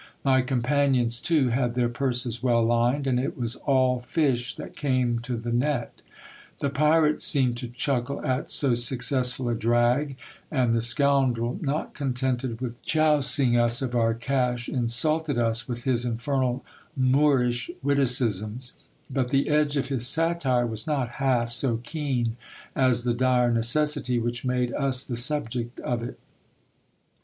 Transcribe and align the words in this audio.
My 0.23 0.41
companions 0.41 1.19
too 1.19 1.49
had 1.49 1.75
their 1.75 1.87
purses 1.87 2.41
well 2.41 2.63
lined; 2.65 3.05
and 3.05 3.19
it 3.19 3.37
was 3.37 3.55
all 3.55 3.99
fish 4.01 4.55
that 4.55 4.75
came 4.75 5.19
to 5.19 5.37
the 5.37 5.51
net 5.51 6.01
The 6.57 6.71
pirate 6.71 7.21
seemed 7.21 7.55
to 7.57 7.67
chuckle 7.67 8.19
at 8.25 8.49
so 8.49 8.73
successful 8.73 9.47
a 9.47 9.53
drag; 9.53 10.17
and 10.49 10.73
the 10.73 10.81
scoundrel, 10.81 11.59
not 11.61 11.93
contented 11.93 12.61
with 12.61 12.81
chousing 12.83 13.55
us 13.59 13.83
of 13.83 13.93
our 13.93 14.15
cash, 14.15 14.67
insulted 14.67 15.37
us 15.37 15.67
with 15.67 15.83
his 15.83 16.03
infernal 16.03 16.65
Moorish 16.97 17.69
witticisms: 17.83 18.73
but 19.07 19.29
the 19.29 19.49
edge 19.49 19.77
of 19.77 19.89
his 19.89 20.07
satire 20.07 20.65
was 20.65 20.87
not 20.87 21.09
half 21.21 21.51
so 21.51 21.77
keen 21.77 22.37
as 22.75 23.03
the 23.03 23.13
dire 23.13 23.51
necessity 23.51 24.17
which 24.17 24.45
made 24.45 24.73
us 24.73 25.03
the 25.03 25.15
subject 25.15 25.79
of 25.81 26.01
it. 26.01 26.17